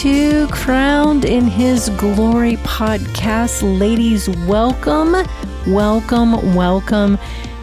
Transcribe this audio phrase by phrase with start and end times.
[0.00, 3.60] to Crowned in His Glory podcast.
[3.78, 5.14] Ladies, welcome,
[5.66, 7.18] welcome, welcome.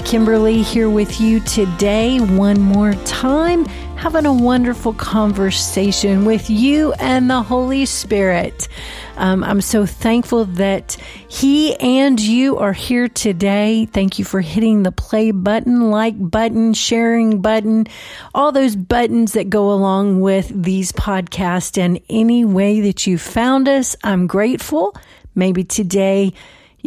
[0.08, 3.66] Kimberly here with you today, one more time,
[3.98, 8.70] having a wonderful conversation with you and the Holy Spirit.
[9.18, 10.94] Um, I'm so thankful that
[11.28, 13.86] He and you are here today.
[13.86, 17.86] Thank you for hitting the play button, like button, sharing button,
[18.34, 21.78] all those buttons that go along with these podcasts.
[21.78, 24.96] And any way that you found us, I'm grateful.
[25.36, 26.32] Maybe today,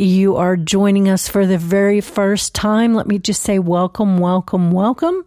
[0.01, 4.71] you are joining us for the very first time, let me just say welcome, welcome,
[4.71, 5.25] welcome.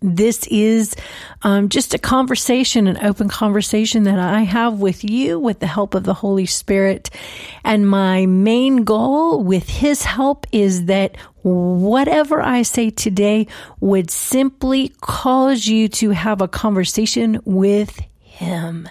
[0.00, 0.94] This is
[1.42, 5.94] um, just a conversation, an open conversation that I have with you with the help
[5.94, 7.08] of the Holy Spirit.
[7.64, 13.46] And my main goal with His help is that whatever I say today
[13.80, 17.98] would simply cause you to have a conversation with
[18.34, 18.88] Him.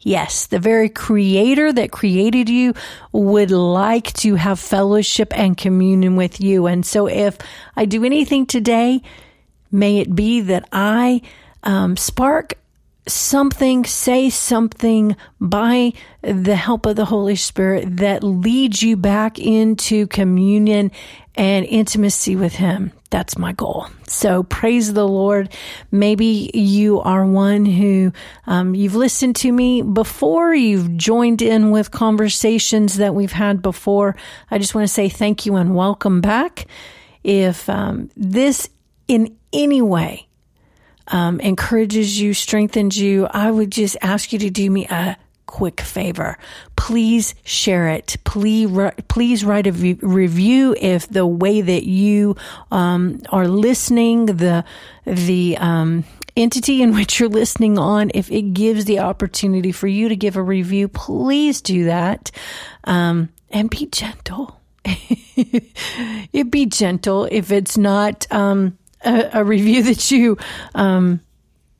[0.00, 2.74] Yes, the very creator that created you
[3.10, 6.66] would like to have fellowship and communion with you.
[6.66, 7.36] And so if
[7.74, 9.02] I do anything today,
[9.72, 11.22] may it be that I
[11.64, 12.54] um, spark
[13.06, 20.06] something, say something by the help of the Holy Spirit that leads you back into
[20.06, 20.90] communion
[21.34, 22.92] and intimacy with Him.
[23.10, 23.86] That's my goal.
[24.08, 25.52] So praise the Lord.
[25.90, 28.12] Maybe you are one who
[28.46, 34.16] um, you've listened to me before, you've joined in with conversations that we've had before.
[34.50, 36.66] I just want to say thank you and welcome back.
[37.22, 38.68] If um, this
[39.06, 40.28] in any way
[41.08, 45.16] um, encourages you, strengthens you, I would just ask you to do me a
[45.46, 46.36] quick favor.
[46.74, 48.16] Please share it.
[48.24, 48.68] Please,
[49.08, 52.36] please write a review if the way that you
[52.72, 54.64] um, are listening, the
[55.04, 56.04] the um,
[56.36, 60.36] entity in which you're listening on, if it gives the opportunity for you to give
[60.36, 62.30] a review, please do that
[62.84, 64.60] um, and be gentle.
[64.84, 70.38] it be gentle if it's not um, a, a, review that you
[70.74, 71.20] um,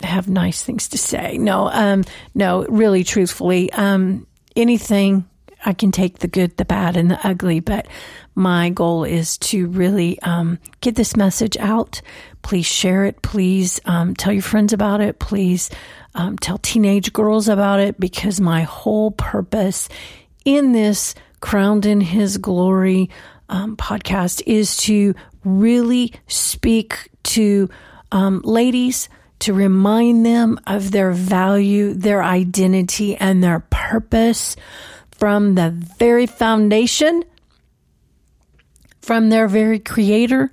[0.03, 1.39] have nice things to say.
[1.39, 2.05] No, um,
[2.35, 4.27] no, really, truthfully, um,
[4.57, 5.29] anything
[5.67, 7.87] I can take the good, the bad, and the ugly, but
[8.35, 12.03] my goal is to really um, get this message out.
[12.43, 13.23] Please share it.
[13.23, 15.19] Please um, tell your friends about it.
[15.19, 15.71] Please
[16.15, 19.89] um, tell teenage girls about it because my whole purpose
[20.45, 23.11] in this Crowned in His Glory
[23.49, 27.69] um, podcast is to really speak to
[28.13, 29.09] um, ladies
[29.41, 34.57] to remind them of their value, their identity, and their purpose
[35.11, 37.25] from the very foundation,
[39.03, 40.51] from their very creator.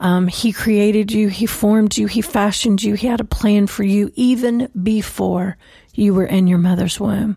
[0.00, 3.82] Um, he created you, He formed you, He fashioned you, He had a plan for
[3.82, 5.56] you even before
[5.98, 7.36] you were in your mother's womb.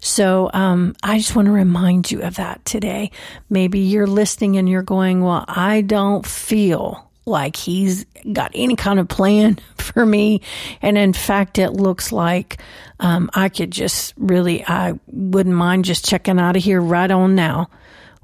[0.00, 3.10] So um, I just want to remind you of that today.
[3.50, 8.98] Maybe you're listening and you're going, Well, I don't feel like he's got any kind
[8.98, 10.40] of plan for me.
[10.80, 12.58] And in fact, it looks like
[12.98, 17.34] um, I could just really, I wouldn't mind just checking out of here right on
[17.34, 17.68] now.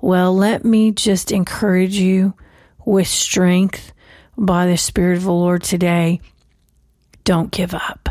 [0.01, 2.35] Well, let me just encourage you
[2.85, 3.93] with strength
[4.37, 6.21] by the Spirit of the Lord today.
[7.25, 8.09] Don't give up.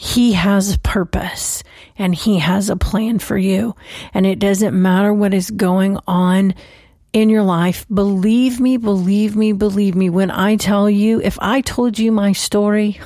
[0.00, 1.64] He has a purpose
[1.98, 3.74] and He has a plan for you.
[4.14, 6.54] And it doesn't matter what is going on
[7.12, 7.84] in your life.
[7.92, 10.08] Believe me, believe me, believe me.
[10.08, 13.00] When I tell you, if I told you my story,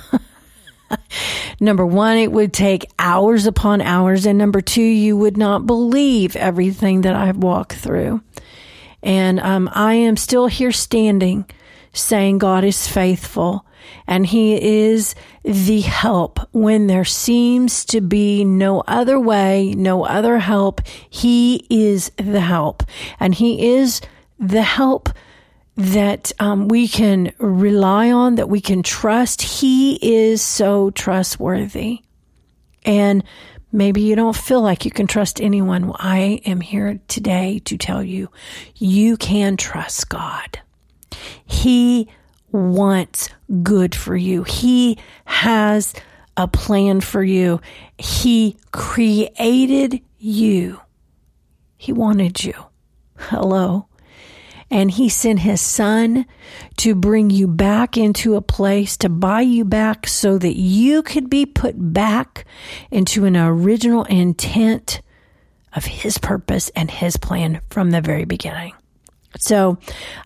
[1.60, 4.26] number one, it would take hours upon hours.
[4.26, 8.20] And number two, you would not believe everything that I've walked through.
[9.02, 11.46] And um, I am still here standing
[11.94, 13.64] saying God is faithful
[14.06, 20.38] and He is the help when there seems to be no other way, no other
[20.38, 20.80] help.
[21.08, 22.82] He is the help
[23.20, 24.00] and He is
[24.38, 25.08] the help
[25.76, 29.42] that um, we can rely on, that we can trust.
[29.42, 32.00] He is so trustworthy.
[32.84, 33.24] And
[33.70, 35.86] maybe you don't feel like you can trust anyone.
[35.86, 38.28] Well, I am here today to tell you,
[38.76, 40.60] you can trust God.
[41.44, 42.08] He
[42.52, 43.28] wants
[43.62, 44.44] good for you.
[44.44, 45.94] He has
[46.36, 47.60] a plan for you.
[47.98, 50.80] He created you.
[51.76, 52.54] He wanted you.
[53.18, 53.88] Hello.
[54.70, 56.24] And he sent his son
[56.78, 61.28] to bring you back into a place, to buy you back so that you could
[61.28, 62.46] be put back
[62.90, 65.02] into an original intent
[65.74, 68.72] of his purpose and his plan from the very beginning.
[69.38, 69.78] So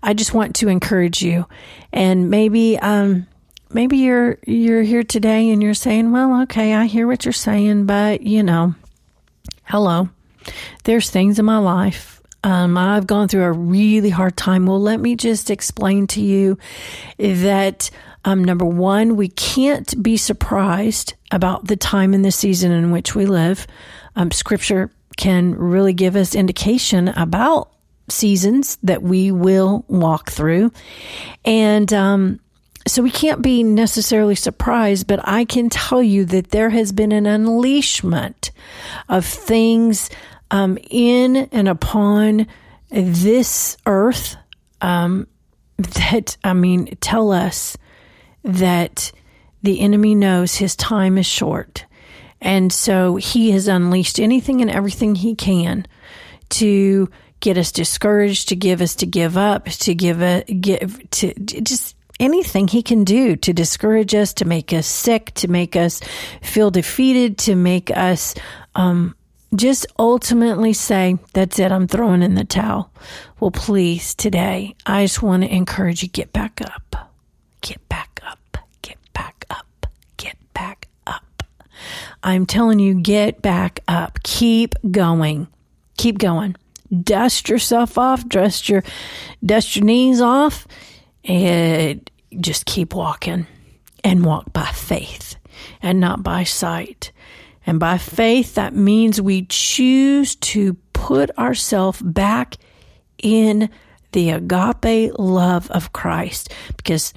[0.02, 1.46] I just want to encourage you
[1.92, 3.26] and maybe, um,
[3.70, 7.86] maybe you're you're here today and you're saying, "Well, okay, I hear what you're saying,
[7.86, 8.74] but you know,
[9.64, 10.08] hello.
[10.84, 12.20] There's things in my life.
[12.44, 14.66] Um, I've gone through a really hard time.
[14.66, 16.58] Well, let me just explain to you
[17.18, 17.90] that
[18.24, 23.14] um, number one, we can't be surprised about the time and the season in which
[23.14, 23.66] we live.
[24.14, 27.72] Um, scripture can really give us indication about
[28.08, 30.72] seasons that we will walk through.
[31.44, 32.40] And um,
[32.86, 37.12] so we can't be necessarily surprised, but I can tell you that there has been
[37.12, 38.50] an unleashment
[39.08, 40.08] of things
[40.50, 42.46] um, in and upon
[42.90, 44.36] this earth
[44.80, 45.26] um,
[45.76, 47.76] that, I mean, tell us
[48.44, 49.10] that
[49.62, 51.84] the enemy knows his time is short.
[52.40, 55.86] And so he has unleashed anything and everything he can
[56.50, 57.10] to
[57.40, 61.96] get us discouraged, to give us to give up, to give a give to just
[62.18, 66.00] anything he can do to discourage us, to make us sick, to make us
[66.42, 68.34] feel defeated, to make us
[68.74, 69.14] um,
[69.54, 72.90] just ultimately say, That's it, I'm throwing in the towel.
[73.40, 77.12] Well, please, today, I just want to encourage you get back up.
[77.60, 78.58] Get back up.
[78.82, 79.86] Get back up.
[80.16, 81.42] Get back up.
[82.22, 84.22] I'm telling you, get back up.
[84.22, 85.48] Keep going.
[85.96, 86.56] Keep going.
[87.02, 88.82] Dust yourself off, dust your
[89.44, 90.66] dust your knees off
[91.24, 92.08] and
[92.40, 93.46] just keep walking
[94.04, 95.36] and walk by faith
[95.82, 97.12] and not by sight.
[97.66, 102.56] And by faith, that means we choose to put ourselves back
[103.18, 103.68] in
[104.12, 107.12] the agape love of Christ because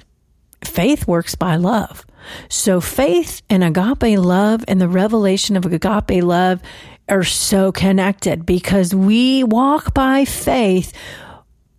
[0.64, 2.04] faith works by love.
[2.48, 6.60] So faith and agape love and the revelation of agape love
[7.10, 10.92] are so connected because we walk by faith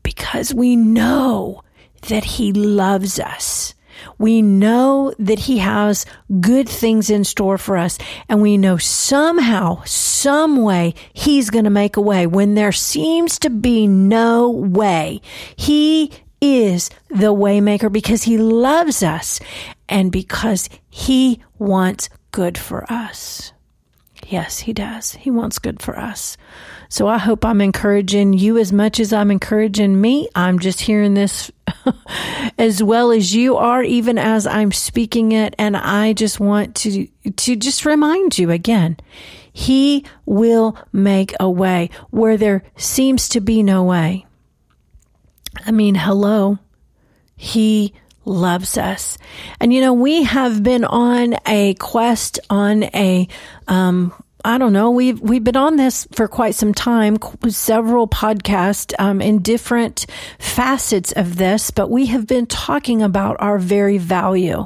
[0.03, 1.63] because we know
[2.09, 3.73] that He loves us.
[4.17, 6.05] We know that He has
[6.39, 7.97] good things in store for us,
[8.27, 13.39] and we know somehow, some way, He's going to make a way when there seems
[13.39, 15.21] to be no way.
[15.55, 16.11] He
[16.41, 19.39] is the waymaker because He loves us
[19.87, 23.53] and because He wants good for us.
[24.31, 25.11] Yes, He does.
[25.11, 26.37] He wants good for us.
[26.87, 30.29] So I hope I'm encouraging you as much as I'm encouraging me.
[30.33, 31.51] I'm just hearing this
[32.57, 35.53] as well as you are, even as I'm speaking it.
[35.59, 38.95] And I just want to, to just remind you again,
[39.51, 44.25] he will make a way where there seems to be no way.
[45.65, 46.57] I mean, hello.
[47.35, 47.93] He
[48.23, 49.17] loves us.
[49.59, 53.27] And you know, we have been on a quest on a,
[53.67, 54.13] um,
[54.43, 54.91] I don't know.
[54.91, 57.17] We've we've been on this for quite some time,
[57.49, 60.05] several podcasts um, in different
[60.39, 64.65] facets of this, but we have been talking about our very value,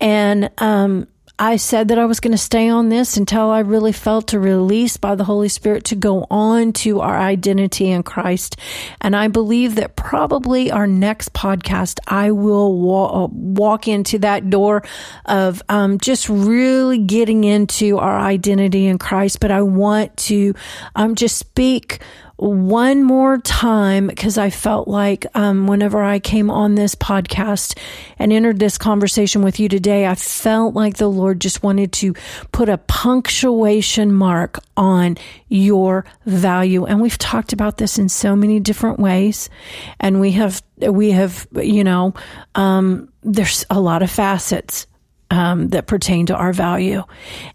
[0.00, 1.06] and um,
[1.38, 4.40] I said that I was going to stay on this until I really felt a
[4.40, 8.56] release by the Holy Spirit to go on to our identity in Christ.
[9.02, 14.48] And I believe that probably our next podcast, I will wa- uh, walk into that
[14.48, 14.82] door
[15.26, 19.38] of um, just really getting into our identity in Christ.
[19.38, 20.54] But I want to
[20.94, 22.00] um, just speak
[22.36, 27.78] one more time because I felt like um, whenever I came on this podcast
[28.18, 32.14] and entered this conversation with you today, I felt like the Lord just wanted to
[32.52, 35.16] put a punctuation mark on
[35.48, 36.84] your value.
[36.84, 39.48] And we've talked about this in so many different ways.
[39.98, 42.12] And we have, we have, you know,
[42.54, 44.86] um, there's a lot of facets
[45.30, 47.02] um, that pertain to our value.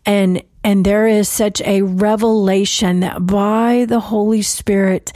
[0.05, 5.12] And and there is such a revelation that by the Holy Spirit,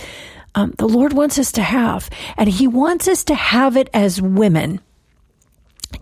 [0.55, 2.09] um, the Lord wants us to have.
[2.37, 4.81] And He wants us to have it as women.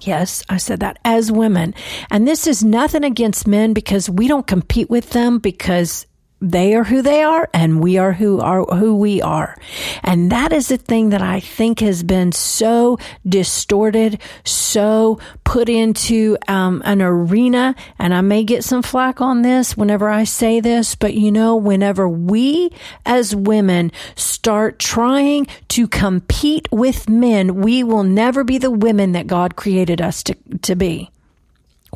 [0.01, 1.73] Yes, I said that as women.
[2.09, 6.07] And this is nothing against men because we don't compete with them because
[6.43, 9.57] they are who they are and we are who are who we are.
[10.03, 16.37] And that is the thing that I think has been so distorted, so put into
[16.49, 17.75] um, an arena.
[17.97, 21.55] And I may get some flack on this whenever I say this, but you know,
[21.55, 22.71] whenever we
[23.05, 29.27] as women start trying to compete with men, we will never be the women that
[29.27, 31.09] God created us to, to be.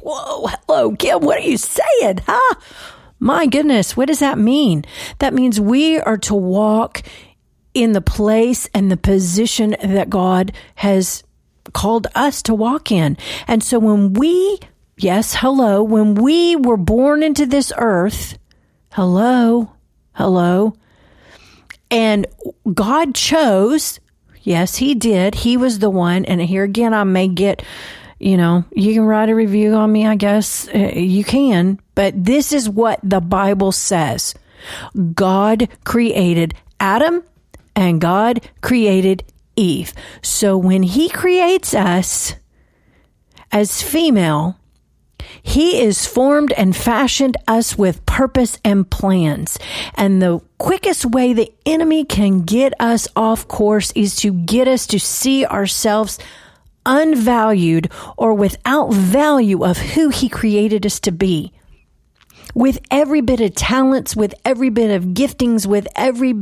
[0.01, 2.55] Whoa, hello, Kim, what are you saying, huh?
[3.19, 4.85] My goodness, what does that mean?
[5.19, 7.01] That means we are to walk
[7.73, 11.23] in the place and the position that God has
[11.73, 13.17] called us to walk in.
[13.47, 14.59] And so when we,
[14.97, 18.37] yes, hello, when we were born into this earth,
[18.93, 19.71] hello,
[20.13, 20.73] hello,
[21.89, 22.27] and
[22.73, 23.99] God chose,
[24.43, 27.63] yes, He did, He was the one, and here again, I may get
[28.19, 30.67] you know, you can write a review on me, I guess.
[30.67, 31.79] Uh, you can.
[31.95, 34.33] But this is what the Bible says
[35.13, 37.23] God created Adam
[37.75, 39.23] and God created
[39.55, 39.93] Eve.
[40.21, 42.35] So when He creates us
[43.51, 44.59] as female,
[45.41, 49.57] he is formed and fashioned us with purpose and plans.
[49.95, 54.87] And the quickest way the enemy can get us off course is to get us
[54.87, 56.19] to see ourselves
[56.87, 61.51] unvalued or without value of who he created us to be.
[62.55, 66.33] With every bit of talents, with every bit of giftings, with every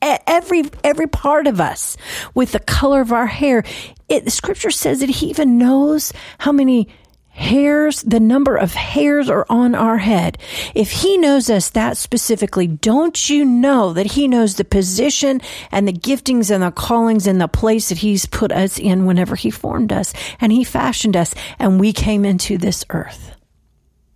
[0.00, 1.96] every every part of us,
[2.34, 3.64] with the color of our hair,
[4.08, 6.88] it, the scripture says that he even knows how many
[7.34, 10.38] hairs, the number of hairs are on our head.
[10.74, 15.40] If he knows us that specifically, don't you know that he knows the position
[15.72, 19.34] and the giftings and the callings and the place that he's put us in whenever
[19.34, 23.34] he formed us and he fashioned us and we came into this earth?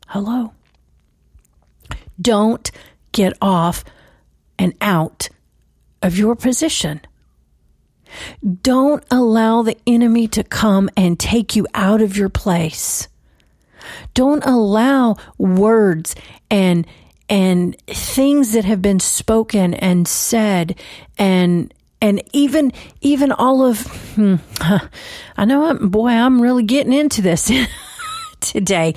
[0.06, 0.52] Hello.
[2.20, 2.70] Don't
[3.12, 3.84] get off
[4.58, 5.28] and out
[6.02, 7.00] of your position.
[8.62, 13.08] Don't allow the enemy to come and take you out of your place.
[14.14, 16.14] Don't allow words
[16.50, 16.86] and
[17.30, 20.78] and things that have been spoken and said
[21.18, 23.82] and and even even all of
[24.14, 24.36] hmm,
[25.36, 27.50] I know I'm, boy I'm really getting into this
[28.40, 28.94] today.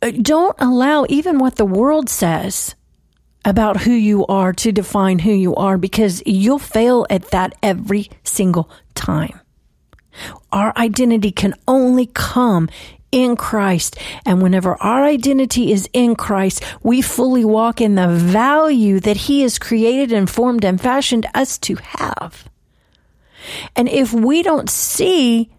[0.00, 2.74] Don't allow even what the world says
[3.44, 8.10] about who you are to define who you are because you'll fail at that every
[8.24, 9.40] single time.
[10.52, 12.68] Our identity can only come
[13.10, 13.96] in Christ.
[14.26, 19.42] And whenever our identity is in Christ, we fully walk in the value that He
[19.42, 22.48] has created and formed and fashioned us to have.
[23.74, 25.50] And if we don't see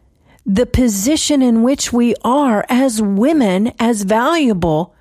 [0.45, 4.95] the position in which we are as women as valuable,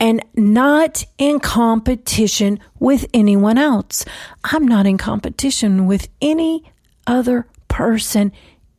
[0.00, 4.04] and not in competition with anyone else.
[4.42, 6.70] I'm not in competition with any
[7.06, 8.32] other person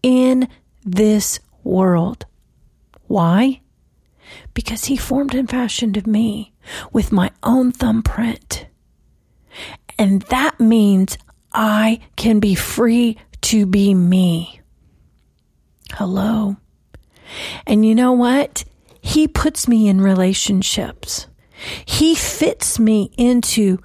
[0.03, 0.47] in
[0.83, 2.25] this world.
[3.07, 3.61] Why?
[4.53, 6.53] Because he formed and fashioned me
[6.91, 8.67] with my own thumbprint.
[9.97, 11.17] And that means
[11.53, 14.59] I can be free to be me.
[15.93, 16.57] Hello.
[17.65, 18.65] And you know what?
[19.05, 21.27] He puts me in relationships.
[21.85, 23.77] He fits me into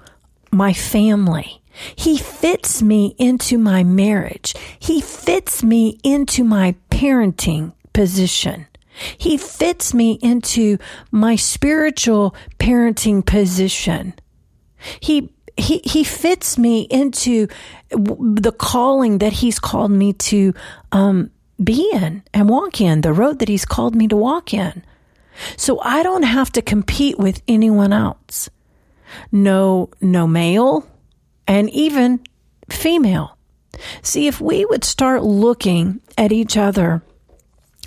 [0.51, 1.61] my family.
[1.95, 4.55] He fits me into my marriage.
[4.79, 8.65] He fits me into my parenting position.
[9.15, 10.79] He fits me into
[11.11, 14.15] my spiritual parenting position.
[14.99, 17.47] He he he fits me into
[17.91, 20.55] the calling that he's called me to
[20.91, 21.29] um,
[21.63, 24.83] be in and walk in, the road that he's called me to walk in.
[25.57, 28.49] So I don't have to compete with anyone else.
[29.31, 30.87] No, no male
[31.47, 32.21] and even
[32.69, 33.37] female.
[34.01, 37.01] See, if we would start looking at each other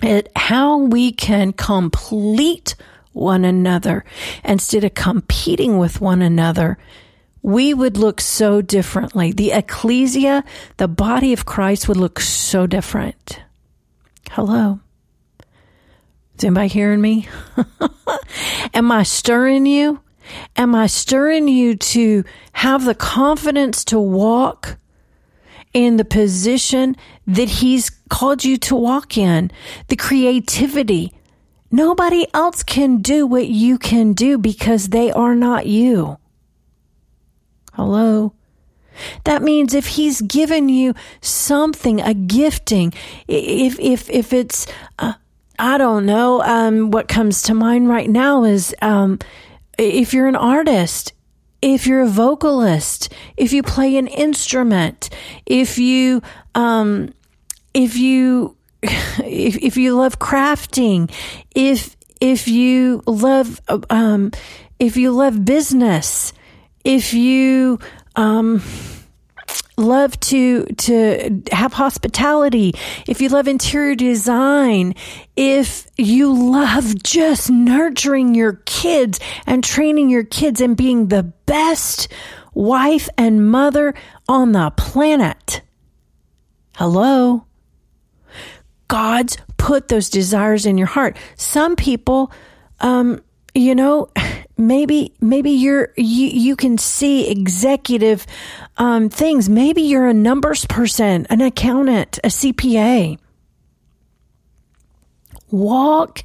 [0.02, 2.74] at how we can complete
[3.12, 4.04] one another
[4.42, 6.78] instead of competing with one another,
[7.42, 9.30] we would look so differently.
[9.30, 10.44] The ecclesia,
[10.78, 13.40] the body of Christ would look so different.
[14.30, 14.80] Hello.
[16.36, 17.28] Is anybody hearing me?
[18.74, 20.00] Am I stirring you?
[20.56, 24.78] Am I stirring you to have the confidence to walk
[25.72, 29.50] in the position that He's called you to walk in?
[29.88, 31.12] The creativity.
[31.70, 36.18] Nobody else can do what you can do because they are not you.
[37.72, 38.32] Hello?
[39.24, 42.92] That means if he's given you something, a gifting,
[43.26, 44.68] if if if it's
[45.00, 45.14] uh,
[45.58, 46.42] I don't know.
[46.42, 49.18] Um, what comes to mind right now is um,
[49.78, 51.12] if you're an artist,
[51.62, 55.10] if you're a vocalist, if you play an instrument,
[55.46, 56.22] if you
[56.54, 57.12] um,
[57.72, 61.10] if you if, if you love crafting,
[61.54, 64.32] if if you love um,
[64.78, 66.32] if you love business,
[66.84, 67.78] if you
[68.16, 68.62] um,
[69.76, 72.74] love to to have hospitality,
[73.06, 74.94] if you love interior design,
[75.36, 82.08] if you love just nurturing your kids and training your kids and being the best
[82.52, 83.94] wife and mother
[84.28, 85.62] on the planet.
[86.76, 87.46] Hello.
[88.88, 91.16] God's put those desires in your heart.
[91.36, 92.30] Some people
[92.80, 93.22] um
[93.54, 94.08] you know
[94.56, 98.26] maybe maybe you're you, you can see executive
[98.76, 103.18] um, things maybe you're a numbers person an accountant a cpa
[105.54, 106.24] Walk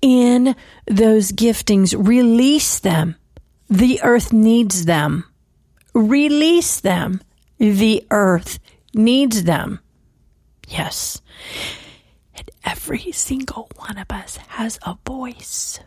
[0.00, 3.16] in those giftings, release them.
[3.68, 5.24] The earth needs them.
[5.92, 7.20] Release them.
[7.58, 8.58] The earth
[8.94, 9.80] needs them.
[10.68, 11.20] Yes.
[12.34, 15.78] And every single one of us has a voice.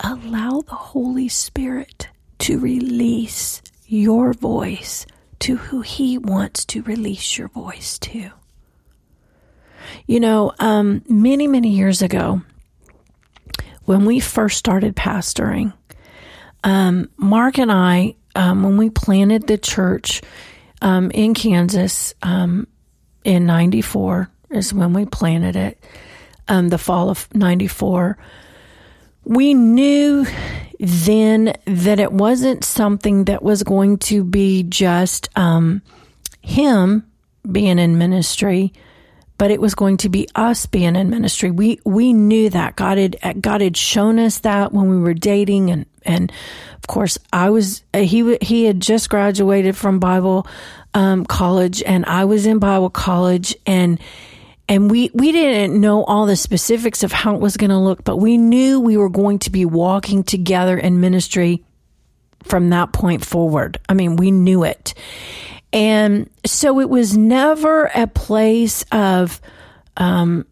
[0.00, 2.08] Allow the Holy Spirit
[2.40, 5.06] to release your voice
[5.40, 8.30] to who He wants to release your voice to.
[10.06, 12.42] You know, um, many, many years ago,
[13.84, 15.72] when we first started pastoring,
[16.64, 20.22] um, Mark and I, um, when we planted the church
[20.82, 22.66] um, in Kansas um,
[23.24, 25.84] in 94, is when we planted it,
[26.48, 28.16] um, the fall of 94,
[29.24, 30.26] we knew
[30.78, 35.82] then that it wasn't something that was going to be just um,
[36.42, 37.06] him
[37.50, 38.72] being in ministry,
[39.38, 41.50] but it was going to be us being in ministry.
[41.50, 45.70] We we knew that God had God had shown us that when we were dating,
[45.70, 46.32] and and
[46.76, 50.46] of course I was he he had just graduated from Bible
[50.92, 53.98] um, college, and I was in Bible college, and
[54.68, 58.04] and we we didn't know all the specifics of how it was going to look,
[58.04, 61.64] but we knew we were going to be walking together in ministry
[62.44, 63.78] from that point forward.
[63.88, 64.94] I mean, we knew it.
[65.72, 69.40] And so it was never a place of,
[69.96, 70.46] um,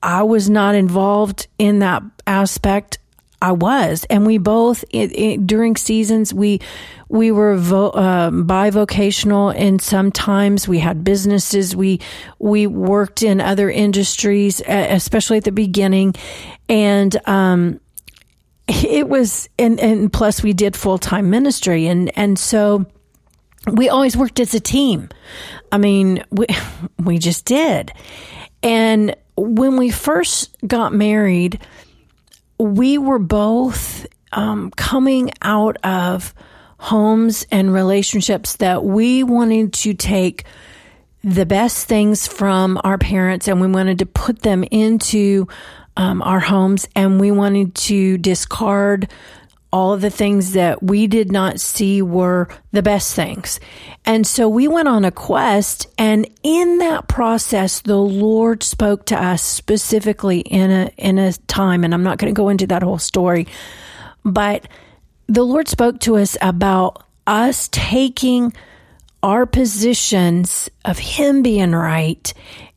[0.00, 2.98] I was not involved in that aspect.
[3.40, 6.60] I was, and we both it, it, during seasons we
[7.08, 11.76] we were vo, uh, bivocational, and sometimes we had businesses.
[11.76, 12.00] We
[12.38, 16.14] we worked in other industries, especially at the beginning,
[16.68, 17.80] and um,
[18.68, 22.86] it was and and plus we did full time ministry, and and so
[23.70, 25.08] we always worked as a team.
[25.70, 26.46] I mean, we
[26.98, 27.92] we just did.
[28.62, 31.60] And when we first got married,
[32.58, 36.34] we were both um, coming out of
[36.78, 40.44] homes and relationships that we wanted to take
[41.24, 45.48] the best things from our parents and we wanted to put them into
[45.96, 49.10] um, our homes and we wanted to discard
[49.72, 53.60] all the things that we did not see were the best things.
[54.04, 59.22] And so we went on a quest and in that process the Lord spoke to
[59.22, 62.82] us specifically in a in a time and I'm not going to go into that
[62.82, 63.46] whole story
[64.24, 64.66] but
[65.26, 68.54] the Lord spoke to us about us taking
[69.22, 72.32] our positions of him being right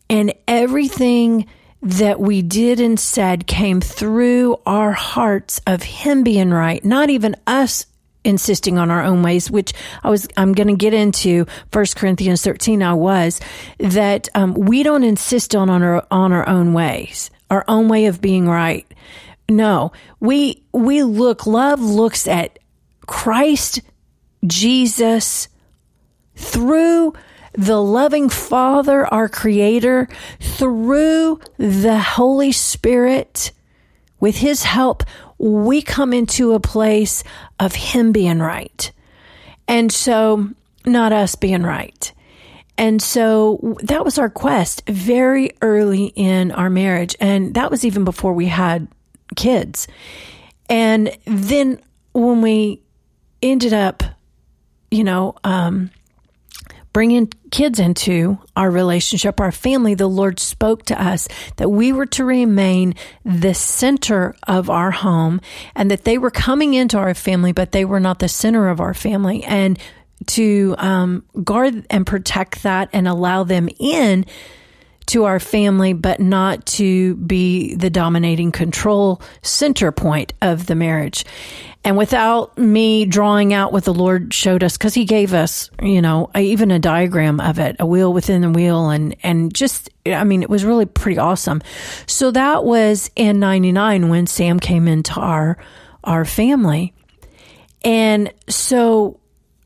[0.09, 1.47] and everything
[1.81, 7.35] that we did and said came through our hearts of him being right, not even
[7.47, 7.85] us
[8.23, 12.43] insisting on our own ways, which I was, I'm going to get into First Corinthians
[12.43, 12.83] 13.
[12.83, 13.41] I was
[13.79, 18.05] that um, we don't insist on, on our, on our own ways, our own way
[18.05, 18.85] of being right.
[19.49, 22.59] No, we, we look, love looks at
[23.07, 23.81] Christ,
[24.45, 25.47] Jesus
[26.35, 27.13] through
[27.53, 30.07] the loving Father, our Creator,
[30.39, 33.51] through the Holy Spirit,
[34.19, 35.03] with His help,
[35.37, 37.23] we come into a place
[37.59, 38.91] of Him being right.
[39.67, 40.49] And so,
[40.85, 42.11] not us being right.
[42.77, 47.15] And so that was our quest very early in our marriage.
[47.19, 48.87] And that was even before we had
[49.35, 49.87] kids.
[50.67, 51.79] And then
[52.13, 52.81] when we
[53.43, 54.03] ended up,
[54.89, 55.91] you know, um,
[56.93, 61.27] bringing kids into our relationship, our family, the Lord spoke to us
[61.57, 65.41] that we were to remain the center of our home
[65.75, 68.79] and that they were coming into our family, but they were not the center of
[68.79, 69.43] our family.
[69.43, 69.79] And
[70.27, 74.25] to um, guard and protect that and allow them in
[75.07, 81.25] to our family, but not to be the dominating control center point of the marriage.
[81.83, 86.01] And without me drawing out what the Lord showed us, because He gave us, you
[86.01, 90.23] know, even a diagram of it, a wheel within the wheel, and and just, I
[90.23, 91.61] mean, it was really pretty awesome.
[92.05, 95.57] So that was in '99 when Sam came into our
[96.03, 96.93] our family,
[97.83, 99.19] and so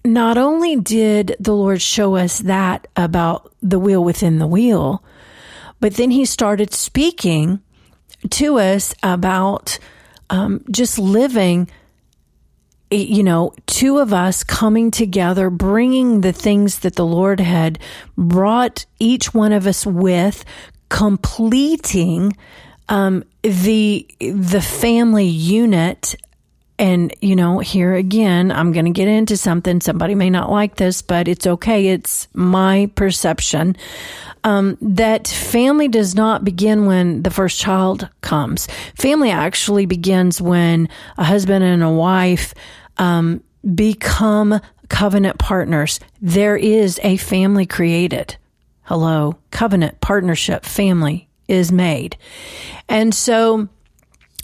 [0.06, 5.04] not only did the Lord show us that about the wheel within the wheel,
[5.80, 7.62] but then He started speaking
[8.32, 9.78] to us about
[10.30, 11.70] um, just living
[12.92, 17.80] you know, two of us coming together, bringing the things that the Lord had
[18.18, 20.46] brought each one of us with,
[20.90, 22.38] completing
[22.88, 26.16] um, the the family unit
[26.78, 29.82] and you know, here again, I'm going to get into something.
[29.82, 31.88] Somebody may not like this, but it's okay.
[31.88, 33.78] It's my perception.
[34.44, 38.68] Um, that family does not begin when the first child comes.
[38.96, 42.54] Family actually begins when a husband and a wife
[42.98, 43.42] um,
[43.74, 44.60] become
[44.90, 46.00] covenant partners.
[46.22, 48.36] There is a family created.
[48.84, 52.18] Hello, covenant, partnership, family is made.
[52.88, 53.68] And so,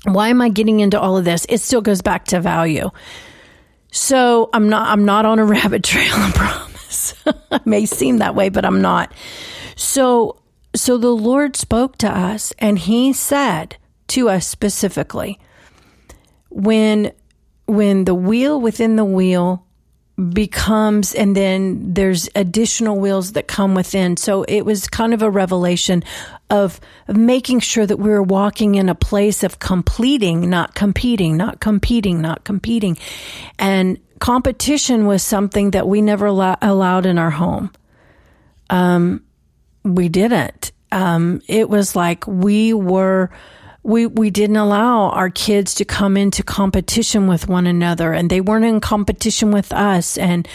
[0.04, 1.46] why am I getting into all of this?
[1.50, 2.90] It still goes back to value.
[3.92, 7.14] So I'm not I'm not on a rabbit trail, I promise.
[7.26, 9.14] it may seem that way, but I'm not.
[9.76, 10.42] So
[10.76, 15.40] so the Lord spoke to us and he said to us specifically
[16.50, 17.12] when
[17.66, 19.66] when the wheel within the wheel
[20.30, 24.18] becomes and then there's additional wheels that come within.
[24.18, 26.04] So it was kind of a revelation
[26.50, 31.60] of, making sure that we were walking in a place of completing not competing not
[31.60, 32.98] competing not competing.
[33.60, 37.72] And competition was something that we never allow, allowed in our home.
[38.70, 39.24] Um
[39.84, 40.72] we didn't.
[40.92, 43.30] Um it was like we were
[43.84, 48.42] we we didn't allow our kids to come into competition with one another and they
[48.42, 50.48] weren't in competition with us and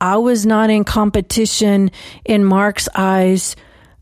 [0.00, 1.92] I was not in competition
[2.24, 3.54] in Mark's eyes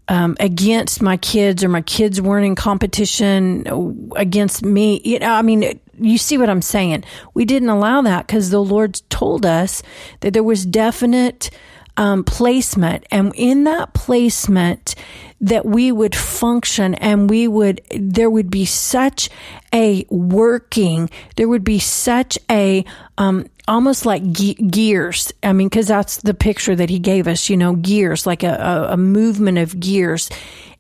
[0.09, 5.01] um, against my kids or my kids weren't in competition against me.
[5.05, 7.05] You know I mean you see what I'm saying?
[7.35, 9.83] We didn't allow that because the Lord told us
[10.21, 11.51] that there was definite
[11.97, 14.95] um, placement and in that placement
[15.41, 19.31] that we would function and we would, there would be such
[19.73, 22.85] a working, there would be such a,
[23.17, 25.33] um, almost like ge- gears.
[25.43, 28.55] I mean, cause that's the picture that he gave us, you know, gears, like a,
[28.55, 30.29] a, a movement of gears.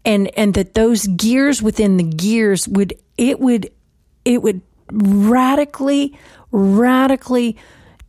[0.04, 3.70] And, and that those gears within the gears would, it would,
[4.24, 6.18] it would radically,
[6.52, 7.56] radically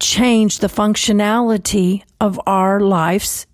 [0.02, 3.46] change the functionality of our lives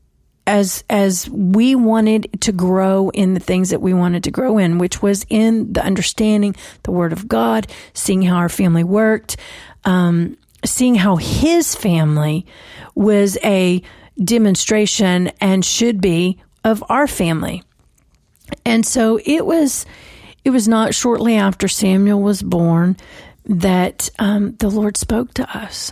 [0.47, 4.77] as as we wanted to grow in the things that we wanted to grow in,
[4.77, 9.35] which was in the understanding the Word of God, seeing how our family worked,
[9.83, 12.45] um, seeing how His family
[12.95, 13.81] was a
[14.23, 17.61] demonstration and should be of our family.
[18.65, 19.85] And so it was.
[20.45, 22.95] It was not shortly after Samuel was born
[23.47, 25.91] that um, the Lord spoke to us.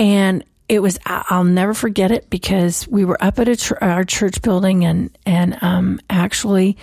[0.00, 4.40] And it was I'll never forget it because we were up at tr- our church
[4.40, 6.76] building and and um, actually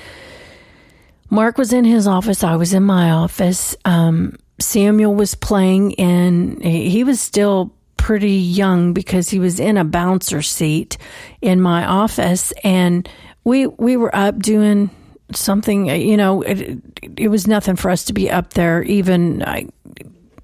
[1.29, 3.75] Mark was in his office, I was in my office.
[3.83, 9.83] Um, Samuel was playing and he was still pretty young because he was in a
[9.83, 10.97] bouncer seat
[11.41, 13.09] in my office and
[13.43, 14.89] we we were up doing
[15.33, 16.79] something you know it,
[17.17, 19.67] it was nothing for us to be up there even I,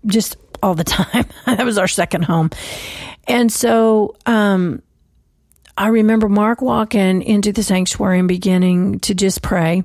[0.05, 2.49] just all the time that was our second home
[3.27, 4.81] and so um,
[5.77, 9.83] I remember Mark walking into the sanctuary and beginning to just pray.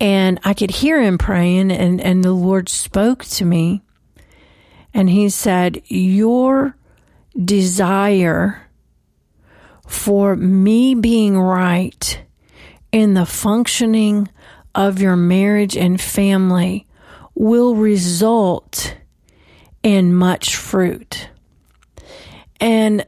[0.00, 3.82] And I could hear him praying, and, and the Lord spoke to me.
[4.92, 6.76] And he said, Your
[7.42, 8.68] desire
[9.86, 12.20] for me being right
[12.90, 14.28] in the functioning
[14.74, 16.86] of your marriage and family
[17.34, 18.96] will result
[19.82, 21.28] in much fruit.
[22.60, 23.04] And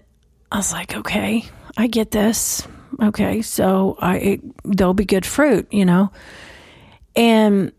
[0.50, 1.44] I was like, okay,
[1.76, 2.66] I get this.
[3.02, 6.12] Okay, so I it, there'll be good fruit, you know.
[7.16, 7.72] And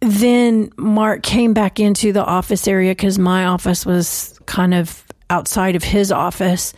[0.00, 5.74] then Mark came back into the office area because my office was kind of outside
[5.76, 6.72] of his office,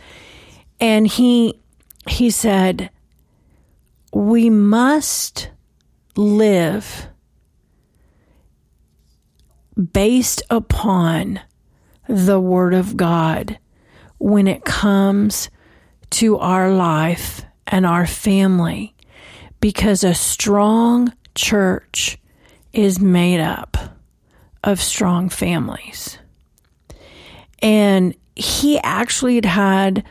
[0.79, 1.59] and he
[2.07, 2.89] he said,
[4.11, 5.49] "We must
[6.15, 7.07] live
[9.91, 11.39] based upon
[12.07, 13.57] the Word of God."
[14.21, 15.49] when it comes
[16.11, 18.93] to our life and our family
[19.59, 22.19] because a strong church
[22.71, 23.77] is made up
[24.63, 26.19] of strong families.
[27.63, 30.05] And he actually had had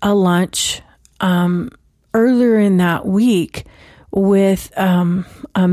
[0.00, 0.80] a lunch
[1.18, 1.70] um,
[2.14, 3.64] earlier in that week
[4.12, 5.26] with um,
[5.56, 5.66] a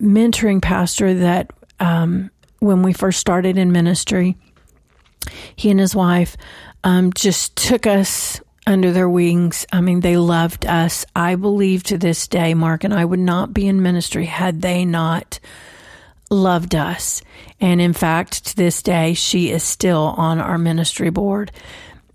[0.00, 2.30] mentoring pastor that um,
[2.64, 4.36] when we first started in ministry,
[5.56, 6.36] he and his wife
[6.82, 9.66] um, just took us under their wings.
[9.72, 11.04] I mean, they loved us.
[11.14, 14.84] I believe to this day, Mark and I would not be in ministry had they
[14.84, 15.38] not
[16.30, 17.22] loved us.
[17.60, 21.52] And in fact, to this day, she is still on our ministry board.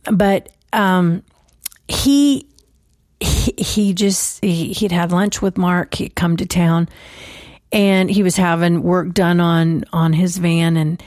[0.04, 1.24] But um,
[1.88, 2.48] he,
[3.20, 5.96] he, just he, he'd had lunch with Mark.
[5.96, 6.90] He'd come to town,
[7.72, 11.04] and he was having work done on on his van and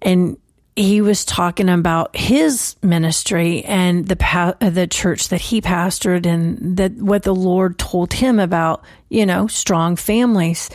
[0.00, 0.36] and
[0.74, 6.24] he was talking about his ministry and the pa- uh, the church that he pastored
[6.24, 10.70] and that what the Lord told him about, you know, strong families.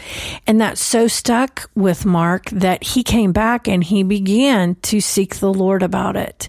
[0.46, 5.38] And that so stuck with Mark that he came back and he began to seek
[5.38, 6.48] the Lord about it.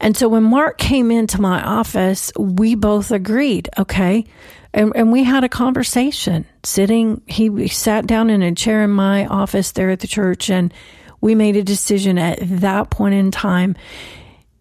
[0.00, 4.24] And so when Mark came into my office, we both agreed, okay,
[4.74, 9.26] and, and we had a conversation sitting, he sat down in a chair in my
[9.26, 10.72] office there at the church and
[11.20, 13.76] we made a decision at that point in time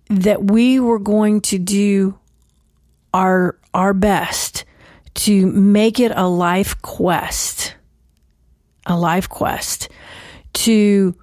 [0.10, 2.18] that we were going to do
[3.14, 4.66] our our best
[5.14, 7.76] to make it a life quest
[8.86, 9.90] a life quest
[10.54, 11.16] to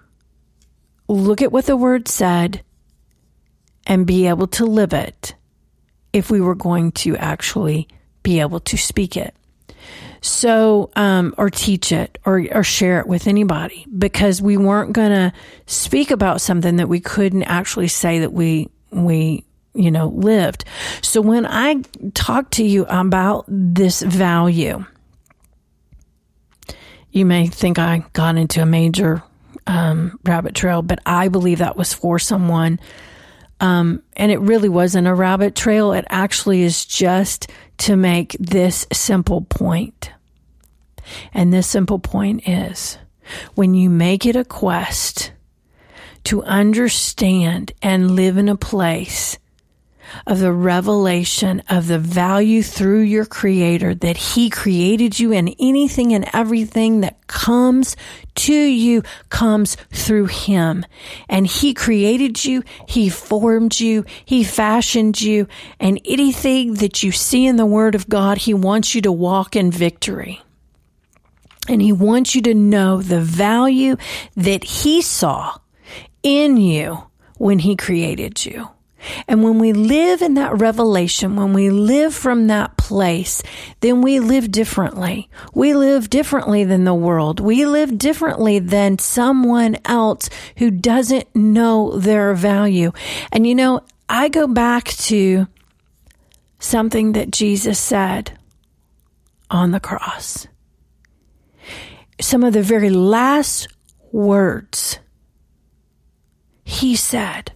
[1.08, 2.62] look at what the word said
[3.86, 5.34] and be able to live it
[6.12, 7.88] if we were going to actually
[8.22, 9.34] be able to speak it
[10.20, 15.10] so, um, or teach it or, or share it with anybody because we weren't going
[15.10, 15.32] to
[15.66, 20.64] speak about something that we couldn't actually say that we, we, you know, lived.
[21.02, 21.82] So when I
[22.14, 24.84] talk to you about this value,
[27.12, 29.22] you may think I got into a major
[29.66, 32.80] um, rabbit trail, but I believe that was for someone.
[33.60, 35.92] Um, and it really wasn't a rabbit trail.
[35.92, 40.12] It actually is just to make this simple point.
[41.32, 42.98] And this simple point is
[43.54, 45.32] when you make it a quest
[46.24, 49.38] to understand and live in a place
[50.26, 56.12] of the revelation of the value through your creator that he created you and anything
[56.12, 57.96] and everything that comes
[58.34, 60.84] to you comes through him.
[61.28, 62.62] And he created you.
[62.88, 64.04] He formed you.
[64.24, 65.48] He fashioned you.
[65.80, 69.56] And anything that you see in the word of God, he wants you to walk
[69.56, 70.40] in victory.
[71.68, 73.96] And he wants you to know the value
[74.36, 75.58] that he saw
[76.22, 77.04] in you
[77.36, 78.68] when he created you.
[79.26, 83.42] And when we live in that revelation, when we live from that place,
[83.80, 85.28] then we live differently.
[85.54, 87.40] We live differently than the world.
[87.40, 92.92] We live differently than someone else who doesn't know their value.
[93.32, 95.46] And you know, I go back to
[96.58, 98.38] something that Jesus said
[99.50, 100.46] on the cross.
[102.20, 103.68] Some of the very last
[104.10, 104.98] words
[106.68, 107.50] he said,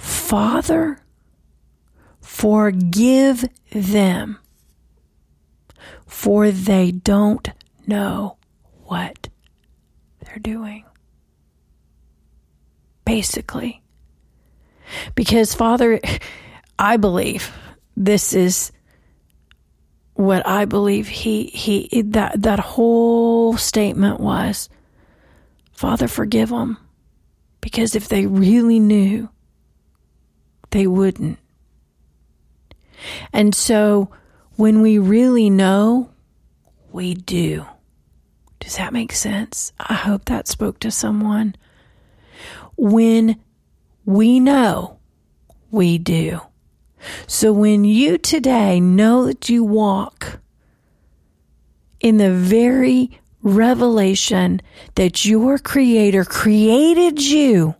[0.00, 0.98] Father,
[2.22, 4.38] forgive them,
[6.06, 7.50] for they don't
[7.86, 8.38] know
[8.84, 9.28] what
[10.20, 10.84] they're doing.
[13.04, 13.82] Basically.
[15.14, 16.00] Because, Father,
[16.78, 17.52] I believe
[17.94, 18.72] this is
[20.14, 24.68] what I believe he he that that whole statement was
[25.72, 26.76] Father forgive them
[27.62, 29.30] because if they really knew
[30.70, 31.38] they wouldn't.
[33.32, 34.10] And so
[34.56, 36.10] when we really know,
[36.92, 37.66] we do.
[38.58, 39.72] Does that make sense?
[39.80, 41.54] I hope that spoke to someone.
[42.76, 43.40] When
[44.04, 44.98] we know,
[45.70, 46.40] we do.
[47.26, 50.40] So when you today know that you walk
[52.00, 54.60] in the very revelation
[54.96, 57.74] that your creator created you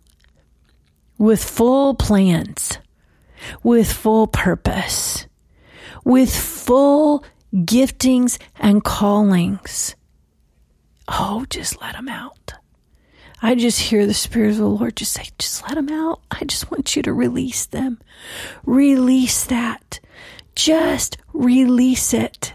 [1.17, 2.79] with full plans,
[3.63, 5.27] with full purpose,
[6.03, 7.23] with full
[7.53, 9.95] giftings and callings.
[11.07, 12.53] Oh, just let them out.
[13.41, 16.21] I just hear the Spirit of the Lord just say, just let them out.
[16.29, 17.99] I just want you to release them.
[18.65, 19.99] Release that.
[20.55, 22.53] Just release it.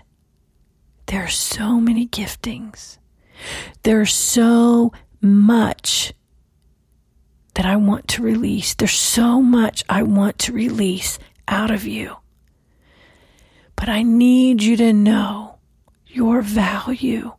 [1.07, 2.99] There are so many giftings.
[3.83, 6.13] There's so much
[7.57, 8.75] that I want to release.
[8.75, 12.17] There's so much I want to release out of you.
[13.77, 15.59] But I need you to know
[16.07, 17.33] your value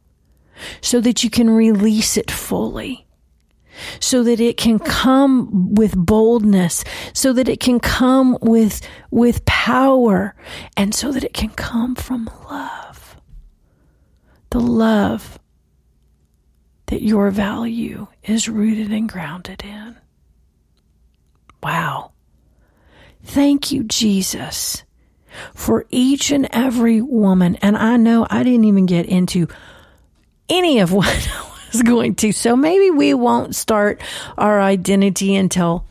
[0.81, 3.05] so that you can release it fully.
[3.99, 10.35] So that it can come with boldness, so that it can come with, with power,
[10.75, 13.17] and so that it can come from love.
[14.49, 15.37] The love
[16.87, 19.97] that your value is rooted and grounded in.
[21.61, 22.11] Wow.
[23.23, 24.83] Thank you, Jesus,
[25.53, 27.57] for each and every woman.
[27.57, 29.47] And I know I didn't even get into
[30.49, 32.31] any of what I was going to.
[32.31, 34.01] So maybe we won't start
[34.37, 35.85] our identity until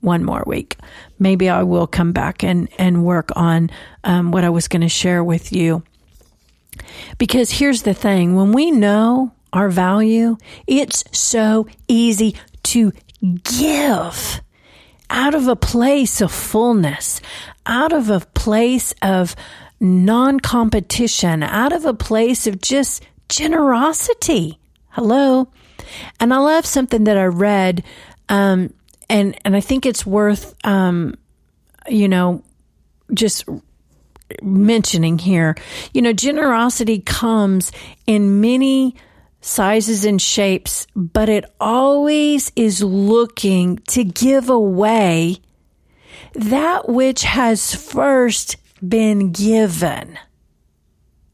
[0.00, 0.76] one more week.
[1.18, 3.70] Maybe I will come back and, and work on
[4.02, 5.84] um, what I was going to share with you.
[7.18, 14.40] Because here's the thing when we know our value, it's so easy to give
[15.12, 17.20] out of a place of fullness,
[17.66, 19.36] out of a place of
[19.78, 24.58] non competition, out of a place of just generosity.
[24.88, 25.48] Hello.
[26.18, 27.84] And I love something that I read,
[28.28, 28.72] um,
[29.08, 31.16] and, and I think it's worth, um,
[31.88, 32.42] you know,
[33.12, 33.44] just
[34.40, 35.56] mentioning here.
[35.92, 37.72] You know, generosity comes
[38.06, 38.96] in many
[39.42, 45.38] sizes and shapes, but it always is looking to give away
[46.34, 50.18] that which has first been given.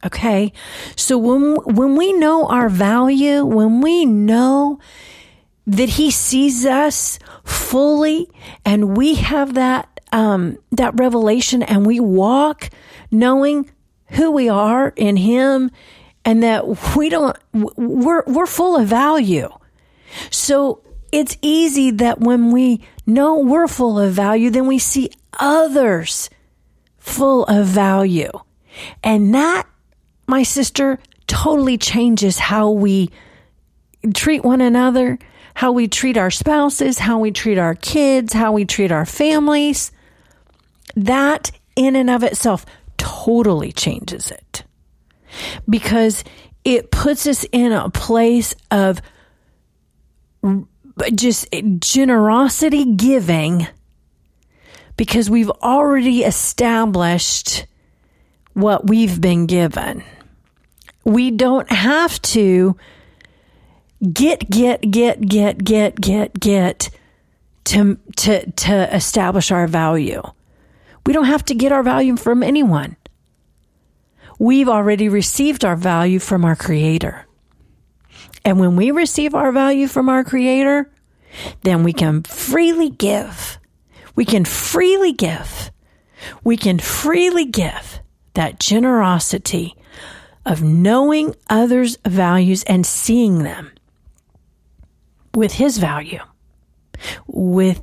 [0.04, 0.52] Okay.
[0.96, 4.80] So when, when we know our value, when we know
[5.66, 8.28] that he sees us fully
[8.64, 12.70] and we have that, um, that revelation and we walk
[13.10, 13.70] knowing
[14.12, 15.70] who we are in him
[16.28, 19.48] and that we don't, we're, we're full of value.
[20.30, 26.28] So it's easy that when we know we're full of value, then we see others
[26.98, 28.30] full of value.
[29.02, 29.66] And that,
[30.26, 33.08] my sister, totally changes how we
[34.12, 35.18] treat one another,
[35.54, 39.92] how we treat our spouses, how we treat our kids, how we treat our families.
[40.94, 42.66] That in and of itself
[42.98, 44.64] totally changes it
[45.68, 46.24] because
[46.64, 49.00] it puts us in a place of
[51.14, 51.46] just
[51.78, 53.66] generosity giving
[54.96, 57.66] because we've already established
[58.52, 60.02] what we've been given.
[61.04, 62.76] We don't have to
[64.12, 66.90] get, get, get, get, get, get, get
[67.64, 70.22] to, to, to establish our value.
[71.06, 72.96] We don't have to get our value from anyone.
[74.38, 77.26] We've already received our value from our Creator.
[78.44, 80.90] And when we receive our value from our Creator,
[81.62, 83.58] then we can freely give
[84.18, 85.70] we can freely give.
[86.42, 88.00] We can freely give
[88.34, 89.76] that generosity
[90.44, 93.70] of knowing others' values and seeing them
[95.36, 96.18] with His value,
[97.28, 97.80] with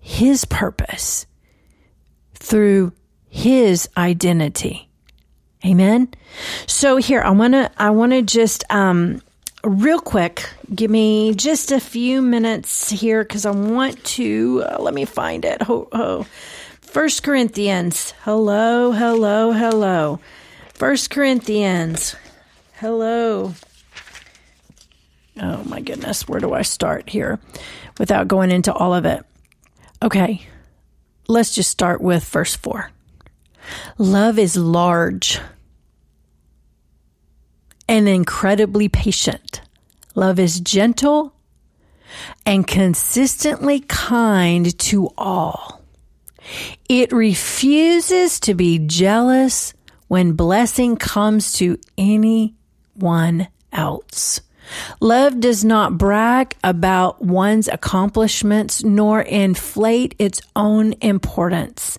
[0.00, 1.26] His purpose,
[2.34, 2.92] through
[3.28, 4.90] His identity.
[5.64, 6.08] Amen.
[6.66, 9.22] So here, I want to, I want to just, um,
[9.62, 14.64] real quick, give me just a few minutes here because I want to.
[14.66, 15.62] Uh, let me find it.
[15.68, 16.26] Oh.
[16.80, 18.12] First Corinthians.
[18.22, 20.20] Hello, hello, hello.
[20.74, 22.16] First Corinthians.
[22.74, 23.54] Hello.
[25.40, 27.38] Oh my goodness, where do I start here
[27.98, 29.24] without going into all of it?
[30.02, 30.46] Okay,
[31.28, 32.90] let's just start with verse 4.
[33.96, 35.40] Love is large
[37.92, 39.60] and incredibly patient.
[40.14, 41.34] Love is gentle
[42.46, 45.82] and consistently kind to all.
[46.88, 49.74] It refuses to be jealous
[50.08, 54.40] when blessing comes to anyone else.
[55.00, 61.98] Love does not brag about one's accomplishments nor inflate its own importance.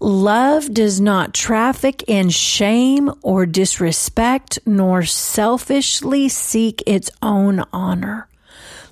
[0.00, 8.28] Love does not traffic in shame or disrespect nor selfishly seek its own honor.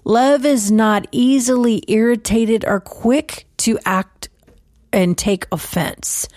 [0.04, 4.28] Love is not easily irritated or quick to act
[4.94, 6.28] and take offense.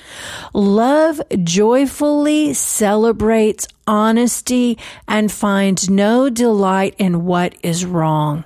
[0.53, 8.43] Love joyfully celebrates honesty and finds no delight in what is wrong.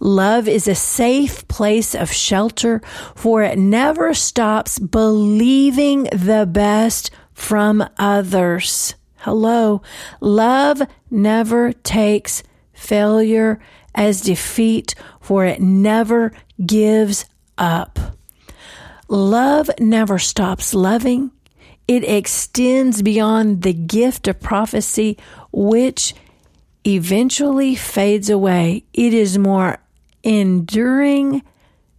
[0.00, 2.80] Love is a safe place of shelter,
[3.14, 8.94] for it never stops believing the best from others.
[9.16, 9.82] Hello.
[10.20, 13.60] Love never takes failure
[13.94, 16.32] as defeat, for it never
[16.64, 17.26] gives
[17.58, 18.15] up.
[19.08, 21.30] Love never stops loving.
[21.86, 25.16] It extends beyond the gift of prophecy,
[25.52, 26.14] which
[26.84, 28.84] eventually fades away.
[28.92, 29.78] It is more
[30.24, 31.42] enduring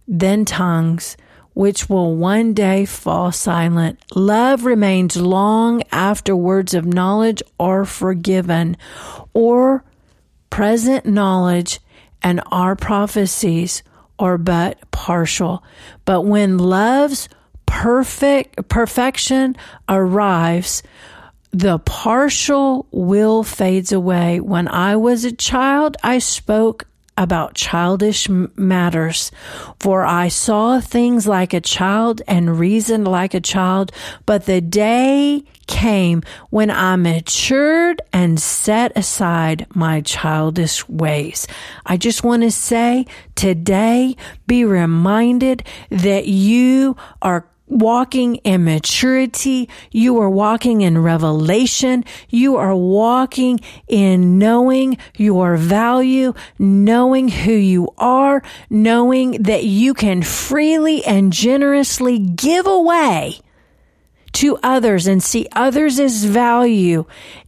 [0.06, 1.16] than tongues,
[1.54, 3.98] which will one day fall silent.
[4.14, 8.76] Love remains long after words of knowledge are forgiven,
[9.32, 9.82] or
[10.50, 11.80] present knowledge
[12.22, 13.82] and our prophecies
[14.18, 15.62] or but partial.
[16.04, 17.28] But when love's
[17.66, 19.56] perfect perfection
[19.88, 20.82] arrives,
[21.52, 24.40] the partial will fades away.
[24.40, 26.86] When I was a child, I spoke
[27.18, 29.30] about childish matters.
[29.80, 33.92] For I saw things like a child and reasoned like a child,
[34.24, 41.46] but the day came when I matured and set aside my childish ways.
[41.84, 43.04] I just want to say
[43.34, 44.16] today,
[44.46, 49.68] be reminded that you are walking in maturity.
[49.90, 52.04] You are walking in revelation.
[52.28, 60.22] You are walking in knowing your value, knowing who you are, knowing that you can
[60.22, 63.40] freely and generously give away
[64.38, 67.04] to others and see others as value.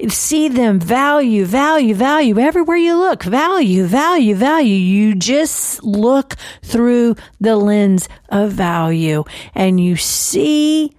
[0.08, 3.22] See them value, value, value everywhere you look.
[3.22, 4.74] Value, value, value.
[4.74, 6.34] You just look
[6.64, 9.22] through the lens of value
[9.54, 10.92] and you see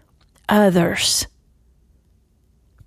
[0.47, 1.27] others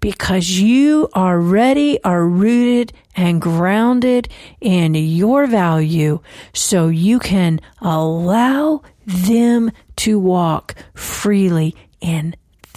[0.01, 4.31] because you already are rooted and grounded
[4.63, 6.21] in your value
[6.55, 12.35] so you can allow them to walk freely in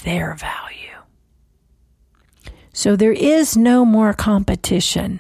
[0.08, 0.96] their value.
[2.72, 5.20] So there is no more competition.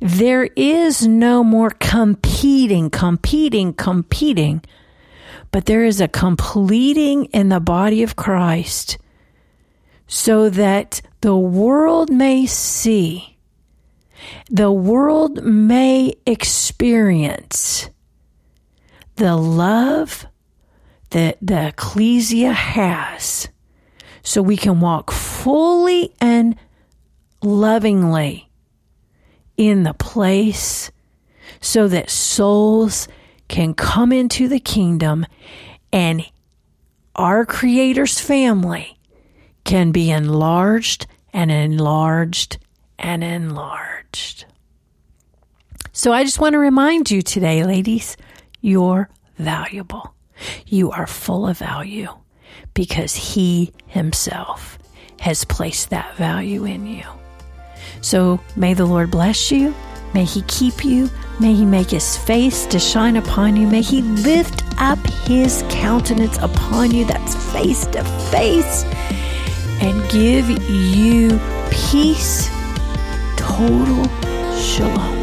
[0.00, 4.62] There is no more competing, competing, competing,
[5.52, 8.98] but there is a completing in the body of Christ
[10.08, 13.36] so that the world may see,
[14.50, 17.90] the world may experience
[19.16, 20.26] the love
[21.10, 23.48] that the ecclesia has
[24.22, 26.56] so we can walk fully and
[27.42, 28.48] lovingly
[29.56, 30.90] in the place
[31.60, 33.08] so that souls
[33.48, 35.26] can come into the kingdom
[35.92, 36.24] and
[37.16, 38.96] our Creator's family
[39.64, 42.58] can be enlarged and enlarged
[42.98, 44.44] and enlarged.
[45.92, 48.16] So I just want to remind you today, ladies,
[48.60, 50.14] you're valuable.
[50.66, 52.08] You are full of value
[52.74, 54.78] because He Himself
[55.20, 57.04] has placed that value in you.
[58.00, 59.74] So may the Lord bless you.
[60.14, 61.08] May He keep you.
[61.38, 63.66] May He make His face to shine upon you.
[63.66, 68.84] May He lift up His countenance upon you, that's face to face,
[69.80, 71.38] and give you
[71.70, 72.48] peace,
[73.36, 74.04] total
[74.56, 75.19] shalom.